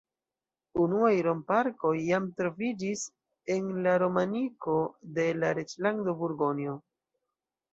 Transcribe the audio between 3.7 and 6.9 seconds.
la romaniko de la Reĝlando Burgonjo.